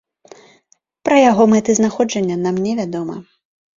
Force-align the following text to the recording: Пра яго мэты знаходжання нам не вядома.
Пра 1.09 1.17
яго 1.31 1.43
мэты 1.53 1.71
знаходжання 1.81 2.41
нам 2.47 2.55
не 2.67 2.73
вядома. 2.81 3.15